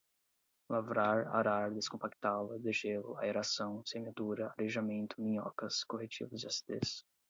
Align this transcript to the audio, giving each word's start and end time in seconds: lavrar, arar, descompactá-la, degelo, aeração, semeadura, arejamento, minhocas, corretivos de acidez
lavrar, 0.69 1.27
arar, 1.27 1.71
descompactá-la, 1.71 2.57
degelo, 2.57 3.15
aeração, 3.17 3.83
semeadura, 3.85 4.51
arejamento, 4.57 5.21
minhocas, 5.21 5.83
corretivos 5.83 6.39
de 6.39 6.47
acidez 6.47 7.05